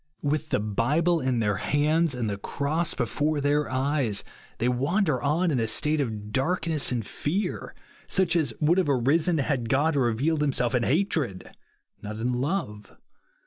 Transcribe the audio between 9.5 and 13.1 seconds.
God revealed himself in hatred, not in love.